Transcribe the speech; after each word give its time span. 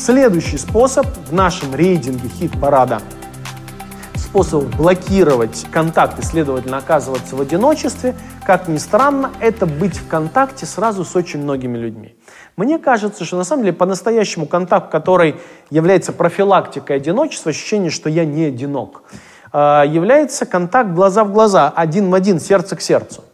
Следующий 0.00 0.56
способ 0.56 1.06
в 1.28 1.32
нашем 1.34 1.74
рейтинге 1.74 2.30
хит-парада 2.30 3.02
способ 4.14 4.64
блокировать 4.76 5.66
контакты, 5.70 6.22
следовательно, 6.22 6.78
оказываться 6.78 7.36
в 7.36 7.40
одиночестве, 7.40 8.14
как 8.46 8.66
ни 8.68 8.78
странно, 8.78 9.32
это 9.40 9.66
быть 9.66 9.96
в 9.98 10.08
контакте 10.08 10.64
сразу 10.66 11.04
с 11.04 11.16
очень 11.16 11.42
многими 11.42 11.76
людьми. 11.76 12.14
Мне 12.56 12.78
кажется, 12.78 13.26
что 13.26 13.36
на 13.36 13.44
самом 13.44 13.64
деле 13.64 13.76
по-настоящему 13.76 14.46
контакт, 14.46 14.90
который 14.90 15.34
является 15.68 16.12
профилактикой 16.12 16.96
одиночества, 16.96 17.50
ощущение, 17.50 17.90
что 17.90 18.08
я 18.08 18.24
не 18.24 18.44
одинок, 18.44 19.02
а, 19.52 19.84
является 19.84 20.46
контакт 20.46 20.90
глаза 20.90 21.24
в 21.24 21.32
глаза, 21.32 21.70
один 21.74 22.08
в 22.08 22.14
один, 22.14 22.40
сердце 22.40 22.76
к 22.76 22.80
сердцу. 22.80 23.24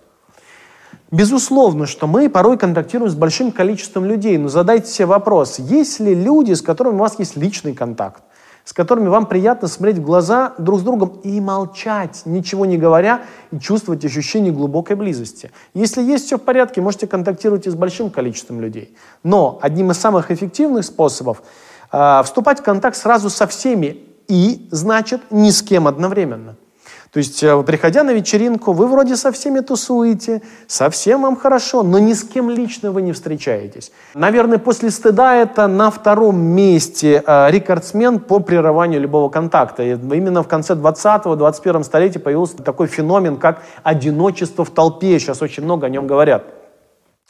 Безусловно, 1.12 1.86
что 1.86 2.08
мы 2.08 2.28
порой 2.28 2.58
контактируем 2.58 3.10
с 3.10 3.14
большим 3.14 3.52
количеством 3.52 4.04
людей, 4.04 4.36
но 4.38 4.48
задайте 4.48 4.90
себе 4.90 5.06
вопрос, 5.06 5.60
есть 5.60 6.00
ли 6.00 6.14
люди, 6.14 6.52
с 6.52 6.62
которыми 6.62 6.96
у 6.96 6.98
вас 6.98 7.16
есть 7.20 7.36
личный 7.36 7.74
контакт, 7.74 8.24
с 8.64 8.72
которыми 8.72 9.06
вам 9.06 9.26
приятно 9.26 9.68
смотреть 9.68 9.98
в 9.98 10.02
глаза 10.02 10.54
друг 10.58 10.80
с 10.80 10.82
другом 10.82 11.20
и 11.22 11.40
молчать, 11.40 12.22
ничего 12.24 12.66
не 12.66 12.76
говоря, 12.76 13.22
и 13.52 13.60
чувствовать 13.60 14.04
ощущение 14.04 14.52
глубокой 14.52 14.96
близости. 14.96 15.52
Если 15.74 16.02
есть 16.02 16.26
все 16.26 16.38
в 16.38 16.42
порядке, 16.42 16.80
можете 16.80 17.06
контактировать 17.06 17.68
и 17.68 17.70
с 17.70 17.76
большим 17.76 18.10
количеством 18.10 18.60
людей. 18.60 18.96
Но 19.22 19.60
одним 19.62 19.92
из 19.92 19.98
самых 19.98 20.32
эффективных 20.32 20.84
способов 20.84 21.44
э, 21.92 22.22
вступать 22.24 22.58
в 22.58 22.62
контакт 22.64 22.96
сразу 22.96 23.30
со 23.30 23.46
всеми 23.46 23.98
и, 24.26 24.66
значит, 24.72 25.20
ни 25.30 25.50
с 25.50 25.62
кем 25.62 25.86
одновременно– 25.86 26.56
то 27.12 27.18
есть, 27.18 27.42
э, 27.42 27.62
приходя 27.62 28.02
на 28.02 28.12
вечеринку, 28.12 28.72
вы 28.72 28.86
вроде 28.86 29.16
со 29.16 29.32
всеми 29.32 29.60
тусуете, 29.60 30.42
совсем 30.66 31.22
вам 31.22 31.36
хорошо, 31.36 31.82
но 31.82 31.98
ни 31.98 32.12
с 32.12 32.22
кем 32.24 32.50
лично 32.50 32.90
вы 32.90 33.02
не 33.02 33.12
встречаетесь. 33.12 33.92
Наверное, 34.14 34.58
после 34.58 34.90
стыда 34.90 35.36
это 35.36 35.66
на 35.66 35.90
втором 35.90 36.38
месте 36.38 37.22
э, 37.26 37.50
рекордсмен 37.50 38.18
по 38.18 38.40
прерыванию 38.40 39.00
любого 39.00 39.28
контакта. 39.28 39.82
И 39.82 39.92
именно 39.92 40.42
в 40.42 40.48
конце 40.48 40.74
20-21 40.74 41.84
столетия 41.84 42.18
появился 42.18 42.56
такой 42.58 42.86
феномен, 42.86 43.36
как 43.36 43.62
одиночество 43.82 44.64
в 44.64 44.70
толпе. 44.70 45.18
Сейчас 45.18 45.42
очень 45.42 45.64
много 45.64 45.86
о 45.86 45.90
нем 45.90 46.06
говорят 46.06 46.44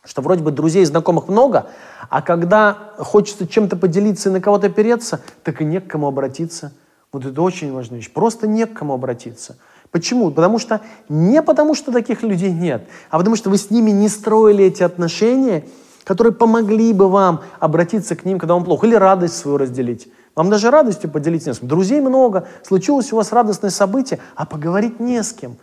что 0.09 0.23
вроде 0.23 0.41
бы 0.41 0.53
друзей 0.53 0.83
и 0.83 0.87
знакомых 0.87 1.27
много, 1.27 1.67
а 2.11 2.23
когда 2.23 2.93
хочется 2.97 3.47
чем-то 3.47 3.77
поделиться 3.77 4.29
и 4.29 4.33
на 4.33 4.41
кого-то 4.41 4.69
опереться, 4.69 5.21
так 5.43 5.61
и 5.61 5.65
не 5.65 5.81
к 5.81 5.89
кому 5.89 6.07
обратиться. 6.07 6.73
Вот 7.17 7.25
это 7.25 7.41
очень 7.41 7.73
важная 7.73 8.01
вещь. 8.01 8.11
Просто 8.13 8.47
не 8.47 8.67
к 8.67 8.75
кому 8.75 8.93
обратиться. 8.93 9.57
Почему? 9.91 10.31
Потому 10.31 10.59
что 10.59 10.83
не 11.09 11.41
потому, 11.41 11.75
что 11.75 11.91
таких 11.91 12.23
людей 12.23 12.53
нет, 12.53 12.87
а 13.09 13.17
потому 13.17 13.37
что 13.37 13.49
вы 13.49 13.57
с 13.57 13.71
ними 13.71 13.91
не 13.91 14.11
строили 14.11 14.67
эти 14.67 14.83
отношения, 14.83 15.65
которые 16.05 16.35
помогли 16.35 16.93
бы 16.93 17.09
вам 17.09 17.41
обратиться 17.59 18.17
к 18.17 18.27
ним, 18.27 18.39
когда 18.39 18.53
вам 18.53 18.65
плохо, 18.65 18.87
или 18.87 18.95
радость 18.97 19.39
свою 19.39 19.57
разделить. 19.57 20.09
Вам 20.35 20.51
даже 20.51 20.71
радостью 20.71 21.09
поделиться 21.09 21.49
не 21.49 21.55
с 21.55 21.59
кем. 21.61 21.71
Друзей 21.71 22.03
много, 22.03 22.49
случилось 22.63 23.11
у 23.15 23.17
вас 23.17 23.33
радостное 23.33 23.71
событие, 23.71 24.19
а 24.35 24.45
поговорить 24.45 25.01
не 25.01 25.23
с 25.23 25.33
кем. 25.33 25.57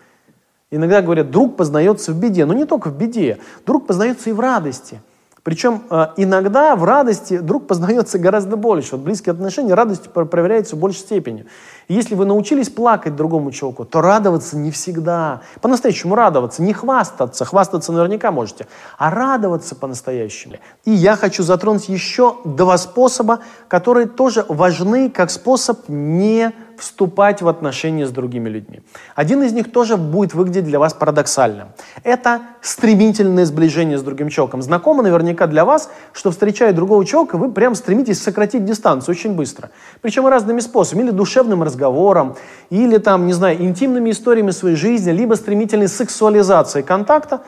Иногда 0.72 1.04
говорят, 1.04 1.30
друг 1.30 1.56
познается 1.56 2.14
в 2.14 2.20
беде. 2.20 2.48
Но 2.48 2.56
не 2.56 2.66
только 2.66 2.90
в 2.90 2.98
беде, 2.98 3.38
друг 3.64 3.86
познается 3.86 4.32
и 4.32 4.34
в 4.34 4.40
радости– 4.40 5.00
причем 5.44 5.84
э, 5.90 6.08
иногда 6.16 6.76
в 6.78 6.86
радости 6.86 7.38
друг 7.38 7.68
познается 7.68 8.18
гораздо 8.18 8.56
больше. 8.56 8.96
Вот 8.96 9.02
близкие 9.02 9.34
отношения 9.34 9.74
радостью 9.74 10.10
проверяются 10.12 10.78
в 10.78 10.80
большей 10.80 11.00
степени. 11.00 11.46
Если 11.90 12.16
вы 12.16 12.26
научились 12.26 12.70
плакать 12.70 13.18
другому 13.18 13.52
человеку, 13.52 13.84
то 13.84 14.00
радоваться 14.00 14.58
не 14.58 14.72
всегда. 14.72 15.42
По-настоящему 15.60 16.16
радоваться, 16.16 16.64
не 16.64 16.72
хвастаться. 16.72 17.44
Хвастаться 17.44 17.92
наверняка 17.92 18.32
можете, 18.32 18.68
а 18.98 19.10
радоваться 19.10 19.76
по-настоящему. 19.76 20.56
И 20.86 20.92
я 20.92 21.18
хочу 21.18 21.44
затронуть 21.44 21.90
еще 21.90 22.38
два 22.46 22.78
способа, 22.78 23.40
которые 23.68 24.08
тоже 24.08 24.46
важны 24.48 25.10
как 25.10 25.30
способ 25.30 25.90
не 25.90 26.54
вступать 26.78 27.42
в 27.42 27.48
отношения 27.48 28.06
с 28.06 28.12
другими 28.12 28.50
людьми. 28.50 28.82
Один 29.16 29.44
из 29.44 29.54
них 29.54 29.72
тоже 29.72 29.98
будет 29.98 30.34
выглядеть 30.34 30.66
для 30.66 30.80
вас 30.80 30.94
парадоксальным. 30.94 31.70
Это 32.04 32.42
стремительное 32.62 33.46
сближение 33.46 33.98
с 33.98 34.04
другим 34.04 34.30
человеком. 34.30 34.62
Знакомо 34.62 35.04
наверняка 35.04 35.48
для 35.48 35.66
вас, 35.66 35.90
что 36.12 36.32
встречая 36.32 36.74
другого 36.74 37.06
человека, 37.06 37.38
вы 37.38 37.52
прям 37.52 37.76
стремитесь 37.76 38.22
сократить 38.22 38.66
дистанцию 38.66 39.16
очень 39.16 39.34
быстро. 39.36 39.70
Причем 40.02 40.28
разными 40.28 40.60
способами. 40.60 41.04
Или 41.04 41.12
душевным 41.12 41.64
разговором, 41.64 42.36
или 42.70 42.98
там, 42.98 43.28
не 43.28 43.34
знаю, 43.34 43.62
интимными 43.62 44.12
историями 44.12 44.52
своей 44.52 44.76
жизни, 44.76 45.12
либо 45.12 45.36
стремительной 45.36 45.88
сексуализацией 45.88 46.86
контакта. 46.86 47.42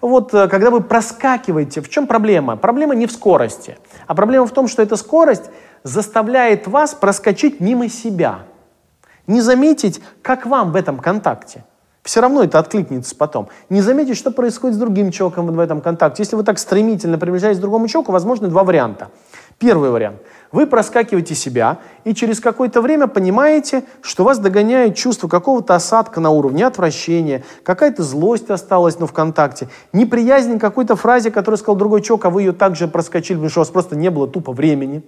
Вот 0.00 0.34
э, 0.34 0.48
когда 0.48 0.70
вы 0.70 0.82
проскакиваете, 0.82 1.80
в 1.80 1.88
чем 1.88 2.06
проблема? 2.06 2.56
Проблема 2.56 2.94
не 2.94 3.06
в 3.06 3.12
скорости, 3.12 3.78
а 4.06 4.14
проблема 4.14 4.46
в 4.46 4.50
том, 4.50 4.68
что 4.68 4.82
эта 4.82 4.96
скорость 4.96 5.44
заставляет 5.82 6.66
вас 6.66 6.94
проскочить 6.94 7.60
мимо 7.60 7.88
себя– 7.88 8.40
не 9.26 9.40
заметить, 9.40 10.00
как 10.22 10.46
вам 10.46 10.72
в 10.72 10.76
этом 10.76 10.98
контакте. 10.98 11.64
Все 12.04 12.20
равно 12.20 12.42
это 12.42 12.58
откликнется 12.58 13.16
потом. 13.16 13.48
Не 13.70 13.80
заметить, 13.80 14.18
что 14.18 14.30
происходит 14.30 14.76
с 14.76 14.78
другим 14.78 15.10
человеком 15.10 15.46
в 15.46 15.58
этом 15.58 15.80
контакте. 15.80 16.22
Если 16.22 16.36
вы 16.36 16.44
так 16.44 16.58
стремительно 16.58 17.16
приближаетесь 17.16 17.58
к 17.58 17.62
другому 17.62 17.88
человеку, 17.88 18.12
возможны 18.12 18.48
два 18.48 18.62
варианта. 18.62 19.08
Первый 19.58 19.88
вариант. 19.88 20.18
Вы 20.52 20.66
проскакиваете 20.66 21.34
себя 21.34 21.78
и 22.04 22.12
через 22.12 22.40
какое-то 22.40 22.82
время 22.82 23.06
понимаете, 23.06 23.84
что 24.02 24.22
вас 24.22 24.38
догоняет 24.38 24.96
чувство 24.96 25.28
какого-то 25.28 25.74
осадка 25.74 26.20
на 26.20 26.28
уровне 26.28 26.66
отвращения, 26.66 27.42
какая-то 27.62 28.02
злость 28.02 28.50
осталась 28.50 28.98
ну, 28.98 29.06
в 29.06 29.12
контакте, 29.12 29.68
неприязнь 29.94 30.58
к 30.58 30.60
какой-то 30.60 30.96
фразе, 30.96 31.30
которую 31.30 31.56
сказал 31.56 31.76
другой 31.76 32.02
человек, 32.02 32.26
а 32.26 32.30
вы 32.30 32.42
ее 32.42 32.52
также 32.52 32.86
проскочили, 32.86 33.36
потому 33.36 33.50
что 33.50 33.60
у 33.60 33.62
вас 33.62 33.70
просто 33.70 33.96
не 33.96 34.10
было 34.10 34.28
тупо 34.28 34.52
времени. 34.52 35.02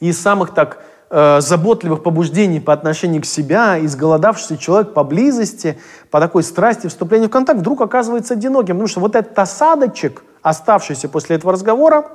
И 0.00 0.08
из 0.08 0.20
самых 0.20 0.52
так 0.52 0.82
э, 1.10 1.40
заботливых 1.40 2.02
побуждений 2.02 2.60
по 2.60 2.72
отношению 2.72 3.22
к 3.22 3.26
себя, 3.26 3.84
изголодавшийся 3.84 4.56
человек 4.56 4.94
поблизости, 4.94 5.78
по 6.10 6.20
такой 6.20 6.42
страсти 6.42 6.86
вступления 6.86 7.26
в 7.26 7.30
контакт, 7.30 7.60
вдруг 7.60 7.80
оказывается 7.80 8.34
одиноким. 8.34 8.76
Потому 8.76 8.86
что 8.86 9.00
вот 9.00 9.16
этот 9.16 9.38
осадочек, 9.38 10.22
оставшийся 10.42 11.08
после 11.08 11.36
этого 11.36 11.52
разговора, 11.52 12.06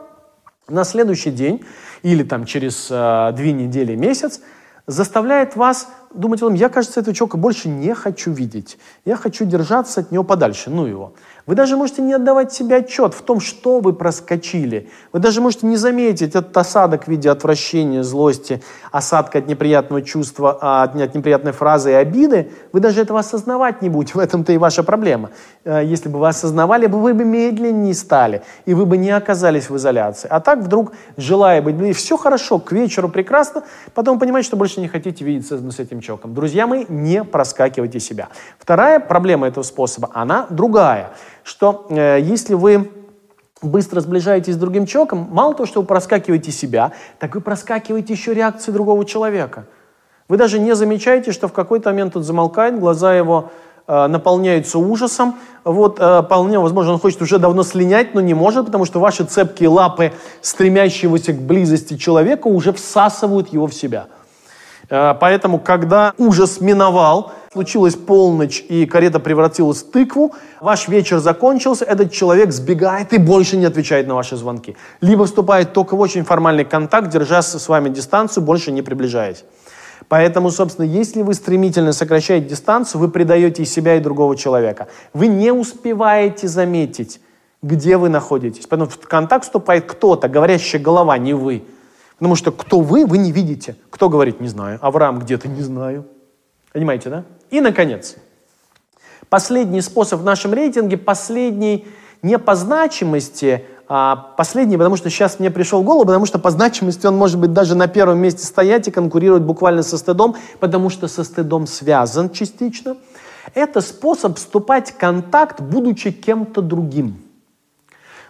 на 0.68 0.84
следующий 0.84 1.32
день 1.32 1.64
или 2.02 2.24
там 2.24 2.46
через 2.46 2.88
э, 2.90 3.32
две 3.34 3.52
недели, 3.54 3.96
месяц, 3.96 4.42
заставляет 4.88 5.56
вас 5.56 5.88
думать, 6.16 6.42
я, 6.58 6.70
кажется, 6.70 7.00
этого 7.00 7.16
человека 7.16 7.38
больше 7.38 7.70
не 7.70 7.94
хочу 7.94 8.32
видеть. 8.32 8.78
Я 9.06 9.16
хочу 9.16 9.46
держаться 9.46 10.02
от 10.02 10.12
него 10.12 10.24
подальше, 10.24 10.70
ну 10.70 10.86
его. 10.86 11.14
Вы 11.46 11.54
даже 11.54 11.78
можете 11.78 12.02
не 12.02 12.14
отдавать 12.14 12.52
себе 12.52 12.78
отчет 12.78 13.14
в 13.14 13.22
том, 13.22 13.40
что 13.40 13.80
вы 13.80 13.94
проскочили. 13.94 14.90
Вы 15.14 15.20
даже 15.20 15.42
можете 15.42 15.68
не 15.68 15.78
заметить 15.78 16.36
этот 16.36 16.58
осадок 16.58 17.04
в 17.04 17.08
виде 17.08 17.30
отвращения, 17.30 18.02
злости, 18.02 18.64
осадка 18.92 19.38
от 19.38 19.48
неприятного 19.48 20.02
чувства, 20.02 20.58
а, 20.60 20.84
от, 20.84 20.96
от 20.96 21.14
неприятной 21.14 21.52
фразы 21.52 21.92
и 21.92 21.94
обиды. 21.94 22.52
Вы 22.72 22.80
даже 22.80 23.02
этого 23.02 23.20
осознавать 23.20 23.84
не 23.84 23.90
будете. 23.90 24.16
В 24.16 24.20
этом-то 24.20 24.54
и 24.54 24.58
ваша 24.58 24.82
проблема. 24.82 25.30
Э, 25.66 25.84
если 25.86 26.10
бы 26.10 26.18
вы 26.18 26.28
осознавали, 26.28 26.88
вы 26.88 27.14
бы 27.14 27.24
медленнее 27.24 27.94
стали, 27.94 28.42
и 28.66 28.74
вы 28.74 28.88
бы 28.88 28.98
не 28.98 29.12
оказались 29.12 29.70
в 29.70 29.78
изоляции. 29.78 30.28
А 30.32 30.40
так 30.40 30.60
вдруг, 30.60 30.94
желая 31.16 31.62
быть, 31.62 31.96
все 31.96 32.18
хорошо, 32.18 32.58
к 32.58 32.72
вечеру 32.72 33.08
прекрасно, 33.08 33.64
потом 33.94 34.18
понимаете, 34.18 34.48
что 34.48 34.58
больше 34.58 34.80
не 34.80 34.88
хотите 34.88 35.24
видеться 35.24 35.60
с 35.72 35.80
этим 35.80 36.02
человеком. 36.06 36.34
Друзья 36.34 36.68
мои, 36.68 36.86
не 36.88 37.24
проскакивайте 37.24 38.00
себя. 38.00 38.30
Вторая 38.60 39.00
проблема 39.00 39.48
этого 39.48 39.64
способа, 39.64 40.10
она 40.14 40.48
другая 40.50 41.12
что 41.46 41.86
э, 41.90 42.20
если 42.22 42.56
вы 42.56 42.92
быстро 43.62 44.02
сближаетесь 44.02 44.56
с 44.56 44.58
другим 44.58 44.86
человеком, 44.86 45.30
мало 45.32 45.54
того, 45.54 45.66
что 45.66 45.82
вы 45.82 45.88
проскакиваете 45.88 46.52
себя, 46.52 46.92
так 47.20 47.36
вы 47.36 47.42
проскакиваете 47.42 48.14
еще 48.14 48.34
реакции 48.34 48.72
другого 48.72 49.06
человека. 49.06 49.66
Вы 50.28 50.38
даже 50.38 50.60
не 50.60 50.76
замечаете, 50.76 51.32
что 51.32 51.48
в 51.48 51.54
какой-то 51.54 51.92
момент 51.92 52.18
он 52.18 52.24
замолкает, 52.24 52.80
глаза 52.80 53.14
его 53.14 53.52
э, 53.88 54.08
наполняются 54.08 54.80
ужасом. 54.80 55.36
Вот, 55.64 56.00
э, 56.00 56.24
вполне 56.24 56.60
возможно, 56.60 56.94
он 56.94 57.00
хочет 57.00 57.22
уже 57.22 57.38
давно 57.38 57.62
слинять, 57.62 58.16
но 58.16 58.22
не 58.22 58.34
может, 58.34 58.66
потому 58.66 58.86
что 58.86 59.00
ваши 59.00 59.24
цепкие 59.24 59.70
лапы, 59.70 60.14
стремящегося 60.42 61.32
к 61.34 61.38
близости 61.40 61.96
человека, 61.96 62.48
уже 62.48 62.74
всасывают 62.74 63.54
его 63.54 63.68
в 63.68 63.74
себя. 63.74 64.08
Э, 64.90 65.14
поэтому, 65.20 65.60
когда 65.60 66.14
ужас 66.18 66.62
миновал, 66.62 67.32
случилась 67.52 67.96
полночь, 67.96 68.64
и 68.68 68.86
карета 68.86 69.20
превратилась 69.20 69.84
в 69.84 69.92
тыкву, 69.92 70.34
ваш 70.62 70.88
вечер 70.88 71.20
закончился, 71.20 71.86
этот 71.86 72.12
человек 72.12 72.52
сбегает 72.52 73.14
и 73.14 73.18
больше 73.18 73.58
не 73.58 73.66
отвечает 73.66 74.08
на 74.08 74.16
ваши 74.16 74.36
звонки. 74.36 74.76
Либо 75.02 75.26
вступает 75.26 75.74
только 75.74 75.96
в 75.96 76.00
очень 76.00 76.24
формальный 76.24 76.66
контакт, 76.66 77.10
держа 77.10 77.42
с 77.42 77.68
вами 77.68 77.90
дистанцию, 77.90 78.44
больше 78.44 78.72
не 78.72 78.82
приближаясь. 78.82 79.44
Поэтому, 80.08 80.52
собственно, 80.52 80.86
если 80.86 81.22
вы 81.22 81.34
стремительно 81.34 81.94
сокращаете 81.94 82.50
дистанцию, 82.50 83.02
вы 83.02 83.10
предаете 83.10 83.64
и 83.64 83.66
себя, 83.66 83.96
и 83.96 84.00
другого 84.00 84.36
человека. 84.36 84.88
Вы 85.14 85.28
не 85.28 85.52
успеваете 85.52 86.48
заметить, 86.48 87.20
где 87.64 87.98
вы 87.98 88.10
находитесь. 88.10 88.68
Поэтому 88.68 88.90
в 88.90 89.00
контакт 89.00 89.46
вступает 89.46 89.86
кто-то, 89.86 90.28
говорящая 90.28 90.82
голова, 90.82 91.18
не 91.18 91.34
вы. 91.34 91.64
Потому 92.18 92.36
что 92.36 92.52
кто 92.52 92.80
вы, 92.80 93.06
вы 93.06 93.18
не 93.18 93.32
видите. 93.32 93.76
Кто 93.90 94.10
говорит, 94.10 94.40
не 94.42 94.48
знаю. 94.48 94.80
Авраам 94.82 95.20
где-то, 95.20 95.48
не 95.48 95.62
знаю. 95.62 96.06
Понимаете, 96.72 97.10
да? 97.10 97.24
И, 97.52 97.62
наконец, 97.62 98.16
последний 99.30 99.82
способ 99.82 100.22
в 100.22 100.24
нашем 100.24 100.54
рейтинге, 100.54 100.98
последний 100.98 101.88
не 102.22 102.40
по 102.40 102.56
значимости, 102.56 103.66
А 103.88 104.16
последний, 104.16 104.78
потому 104.78 104.96
что 104.96 105.10
сейчас 105.10 105.40
мне 105.40 105.52
пришел 105.52 105.82
в 105.82 105.86
голову, 105.86 106.06
потому 106.06 106.26
что 106.26 106.40
по 106.40 106.50
значимости 106.50 107.06
он 107.06 107.16
может 107.16 107.40
быть 107.40 107.54
даже 107.54 107.76
на 107.76 107.88
первом 107.88 108.18
месте 108.18 108.44
стоять 108.44 108.88
и 108.88 108.92
конкурировать 108.92 109.44
буквально 109.44 109.84
со 109.84 109.98
стыдом, 109.98 110.36
потому 110.60 110.90
что 110.90 111.08
со 111.08 111.24
стыдом 111.24 111.68
связан 111.68 112.32
частично. 112.32 112.98
Это 113.54 113.82
способ 113.82 114.38
вступать 114.38 114.92
в 114.92 114.98
контакт, 114.98 115.62
будучи 115.62 116.12
кем-то 116.12 116.62
другим. 116.62 117.22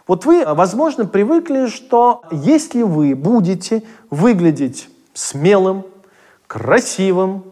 Вот 0.07 0.25
вы, 0.25 0.45
возможно, 0.45 1.05
привыкли, 1.05 1.67
что 1.67 2.21
если 2.31 2.83
вы 2.83 3.15
будете 3.15 3.83
выглядеть 4.11 4.87
смелым, 5.13 5.83
красивым, 6.45 7.43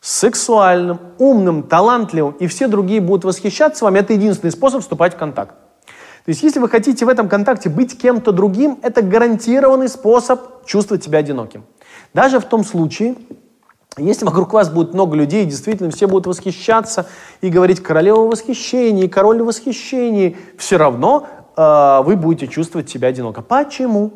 сексуальным, 0.00 0.98
умным, 1.18 1.64
талантливым, 1.64 2.34
и 2.38 2.46
все 2.46 2.66
другие 2.68 3.00
будут 3.00 3.24
восхищаться 3.24 3.84
вами, 3.84 3.98
это 3.98 4.14
единственный 4.14 4.52
способ 4.52 4.80
вступать 4.80 5.14
в 5.14 5.16
контакт. 5.18 5.54
То 6.24 6.30
есть, 6.30 6.42
если 6.42 6.60
вы 6.60 6.68
хотите 6.68 7.04
в 7.04 7.08
этом 7.08 7.28
контакте 7.28 7.68
быть 7.68 7.96
кем-то 7.98 8.32
другим, 8.32 8.78
это 8.82 9.02
гарантированный 9.02 9.88
способ 9.88 10.64
чувствовать 10.64 11.04
себя 11.04 11.18
одиноким. 11.18 11.64
Даже 12.14 12.40
в 12.40 12.46
том 12.46 12.64
случае, 12.64 13.16
если 13.98 14.24
вокруг 14.24 14.52
вас 14.52 14.68
будет 14.68 14.92
много 14.92 15.16
людей, 15.16 15.44
действительно 15.44 15.90
все 15.90 16.06
будут 16.06 16.26
восхищаться 16.26 17.06
и 17.40 17.48
говорить 17.48 17.82
королева 17.82 18.22
восхищения, 18.22 19.08
король 19.08 19.42
восхищения, 19.42 20.34
все 20.58 20.76
равно 20.76 21.26
э, 21.56 22.02
вы 22.04 22.16
будете 22.16 22.46
чувствовать 22.46 22.88
себя 22.88 23.08
одиноко. 23.08 23.42
Почему? 23.42 24.12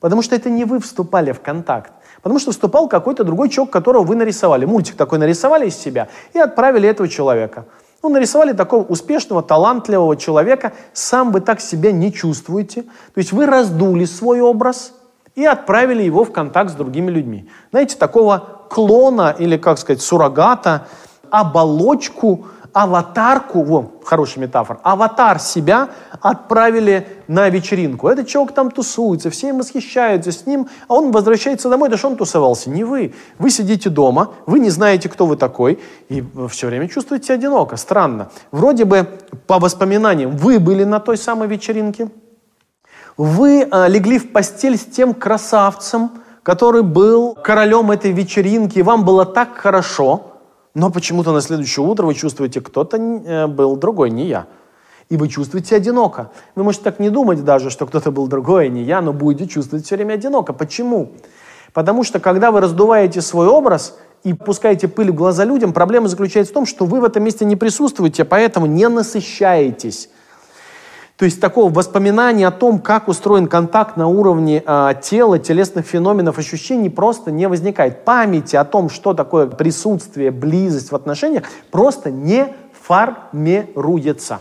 Потому 0.00 0.22
что 0.22 0.36
это 0.36 0.50
не 0.50 0.64
вы 0.64 0.80
вступали 0.80 1.32
в 1.32 1.40
контакт. 1.40 1.92
Потому 2.22 2.38
что 2.38 2.50
вступал 2.50 2.88
какой-то 2.88 3.24
другой 3.24 3.48
человек, 3.48 3.72
которого 3.72 4.02
вы 4.02 4.16
нарисовали. 4.16 4.64
Мультик 4.64 4.96
такой 4.96 5.18
нарисовали 5.18 5.68
из 5.68 5.76
себя 5.76 6.08
и 6.32 6.38
отправили 6.38 6.88
этого 6.88 7.08
человека. 7.08 7.66
Ну, 8.02 8.08
нарисовали 8.10 8.52
такого 8.52 8.84
успешного, 8.84 9.42
талантливого 9.42 10.16
человека, 10.16 10.72
сам 10.92 11.32
вы 11.32 11.40
так 11.40 11.60
себя 11.60 11.92
не 11.92 12.12
чувствуете. 12.12 12.82
То 12.82 13.18
есть 13.18 13.32
вы 13.32 13.46
раздули 13.46 14.04
свой 14.04 14.40
образ 14.40 14.92
и 15.34 15.44
отправили 15.44 16.02
его 16.02 16.24
в 16.24 16.32
контакт 16.32 16.70
с 16.70 16.74
другими 16.74 17.10
людьми. 17.10 17.48
Знаете, 17.70 17.96
такого 17.96 18.66
клона 18.68 19.34
или, 19.38 19.56
как 19.56 19.78
сказать, 19.78 20.02
суррогата, 20.02 20.86
оболочку 21.30 22.46
аватарку, 22.76 23.62
во, 23.62 23.90
хорошая 24.04 24.44
метафора, 24.44 24.78
аватар 24.82 25.38
себя 25.38 25.88
отправили 26.20 27.08
на 27.26 27.48
вечеринку. 27.48 28.08
Этот 28.08 28.28
человек 28.28 28.54
там 28.54 28.70
тусуется, 28.70 29.30
все 29.30 29.48
им 29.48 29.58
восхищаются 29.58 30.30
с 30.30 30.44
ним, 30.44 30.68
а 30.86 30.94
он 30.96 31.10
возвращается 31.10 31.70
домой, 31.70 31.88
да 31.88 31.96
что 31.96 32.08
он 32.08 32.16
тусовался? 32.16 32.68
Не 32.68 32.84
вы. 32.84 33.14
Вы 33.38 33.48
сидите 33.48 33.88
дома, 33.88 34.34
вы 34.44 34.58
не 34.58 34.68
знаете, 34.68 35.08
кто 35.08 35.24
вы 35.24 35.38
такой, 35.38 35.78
и 36.10 36.22
все 36.50 36.66
время 36.66 36.86
чувствуете 36.86 37.32
одиноко. 37.32 37.78
Странно. 37.78 38.28
Вроде 38.50 38.84
бы, 38.84 39.08
по 39.46 39.58
воспоминаниям, 39.58 40.36
вы 40.36 40.58
были 40.58 40.84
на 40.84 41.00
той 41.00 41.16
самой 41.16 41.48
вечеринке, 41.48 42.10
вы 43.16 43.66
а, 43.70 43.88
легли 43.88 44.18
в 44.18 44.32
постель 44.32 44.76
с 44.76 44.84
тем 44.84 45.14
красавцем, 45.14 46.10
который 46.42 46.82
был 46.82 47.34
королем 47.42 47.90
этой 47.90 48.12
вечеринки, 48.12 48.80
и 48.80 48.82
вам 48.82 49.06
было 49.06 49.24
так 49.24 49.56
хорошо– 49.56 50.32
но 50.76 50.90
почему-то 50.90 51.32
на 51.32 51.40
следующее 51.40 51.86
утро 51.86 52.04
вы 52.04 52.12
чувствуете, 52.12 52.60
кто-то 52.60 52.98
э, 52.98 53.46
был 53.46 53.76
другой, 53.76 54.10
не 54.10 54.26
я. 54.26 54.46
И 55.08 55.16
вы 55.16 55.28
чувствуете 55.28 55.74
одиноко. 55.74 56.30
Вы 56.54 56.64
можете 56.64 56.84
так 56.84 57.00
не 57.00 57.08
думать 57.08 57.42
даже, 57.44 57.70
что 57.70 57.86
кто-то 57.86 58.10
был 58.10 58.26
другой, 58.26 58.66
а 58.66 58.68
не 58.68 58.82
я, 58.82 59.00
но 59.00 59.14
будете 59.14 59.48
чувствовать 59.48 59.86
все 59.86 59.96
время 59.96 60.14
одиноко. 60.14 60.52
Почему? 60.52 61.12
Потому 61.72 62.04
что 62.04 62.20
когда 62.20 62.50
вы 62.50 62.60
раздуваете 62.60 63.22
свой 63.22 63.46
образ 63.46 63.96
и 64.22 64.34
пускаете 64.34 64.86
пыль 64.86 65.12
в 65.12 65.14
глаза 65.14 65.46
людям, 65.46 65.72
проблема 65.72 66.08
заключается 66.08 66.52
в 66.52 66.54
том, 66.54 66.66
что 66.66 66.84
вы 66.84 67.00
в 67.00 67.04
этом 67.04 67.24
месте 67.24 67.46
не 67.46 67.56
присутствуете, 67.56 68.26
поэтому 68.26 68.66
не 68.66 68.86
насыщаетесь. 68.86 70.10
То 71.16 71.24
есть 71.24 71.40
такого 71.40 71.72
воспоминания 71.72 72.46
о 72.46 72.50
том, 72.50 72.78
как 72.78 73.08
устроен 73.08 73.46
контакт 73.46 73.96
на 73.96 74.06
уровне 74.06 74.62
э, 74.66 74.90
тела, 75.00 75.38
телесных 75.38 75.86
феноменов, 75.86 76.38
ощущений 76.38 76.90
просто 76.90 77.30
не 77.30 77.48
возникает. 77.48 78.04
Памяти 78.04 78.56
о 78.56 78.64
том, 78.64 78.90
что 78.90 79.14
такое 79.14 79.46
присутствие, 79.46 80.30
близость 80.30 80.92
в 80.92 80.94
отношениях, 80.94 81.44
просто 81.70 82.10
не 82.10 82.48
формируется. 82.82 84.40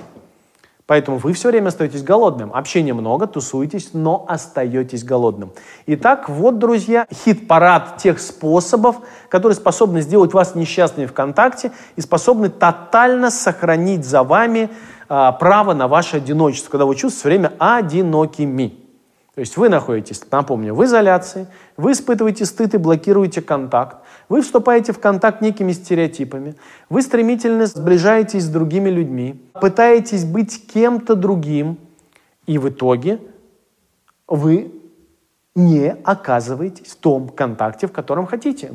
Поэтому 0.88 1.18
вы 1.18 1.33
все 1.33 1.50
время 1.50 1.69
остаетесь 1.69 2.04
голодным. 2.04 2.54
Общения 2.54 2.94
много, 2.94 3.25
тусуетесь, 3.25 3.92
но 3.94 4.24
остаетесь 4.27 5.04
голодным. 5.04 5.51
Итак, 5.88 6.30
вот, 6.30 6.60
друзья, 6.60 7.07
хит-парад 7.12 7.98
тех 7.98 8.19
способов, 8.19 8.98
которые 9.30 9.56
способны 9.56 10.01
сделать 10.01 10.33
вас 10.33 10.54
несчастными 10.54 11.07
в 11.07 11.13
контакте 11.13 11.72
и 11.95 12.01
способны 12.01 12.50
тотально 12.50 13.31
сохранить 13.31 14.06
за 14.06 14.22
вами 14.22 14.69
а, 15.07 15.31
право 15.31 15.74
на 15.74 15.88
ваше 15.88 16.18
одиночество, 16.18 16.72
когда 16.72 16.86
вы 16.86 16.96
чувствуете 16.96 17.40
время 17.40 17.54
одинокими. 17.60 18.80
То 19.36 19.42
есть 19.42 19.57
вы 19.57 19.68
находитесь, 19.68 20.22
напомню, 20.31 20.74
в 20.74 20.84
изоляции, 20.86 21.48
вы 21.75 21.92
испытываете 21.92 22.46
стыд 22.46 22.74
и 22.74 22.78
блокируете 22.78 23.42
контакт, 23.42 23.98
вы 24.30 24.42
вступаете 24.42 24.94
в 24.94 25.00
контакт 25.00 25.42
некими 25.42 25.74
стереотипами, 25.74 26.56
вы 26.90 27.02
стремительно 27.02 27.66
сближаетесь 27.66 28.44
с 28.44 28.48
другими 28.48 28.90
людьми, 28.90 29.42
пытаетесь 29.54 30.24
быть 30.24 30.66
кем-то 30.74 31.16
другим, 31.16 31.78
и 32.48 32.58
в 32.58 32.69
итоге 32.69 33.19
вы 34.28 34.72
не 35.54 35.92
оказываетесь 36.04 36.92
в 36.92 36.96
том 36.96 37.30
контакте, 37.30 37.88
в 37.88 37.92
котором 37.92 38.28
хотите. 38.28 38.69